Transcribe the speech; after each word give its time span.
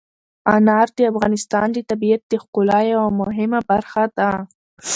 انار 0.55 0.87
د 0.97 0.99
افغانستان 1.11 1.67
د 1.73 1.77
طبیعت 1.89 2.21
د 2.27 2.33
ښکلا 2.43 2.79
یوه 2.93 3.09
مهمه 3.19 3.59
برخه 3.69 4.03
ده. 4.17 4.31